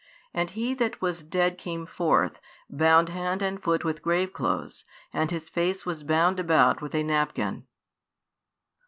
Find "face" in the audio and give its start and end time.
5.47-5.85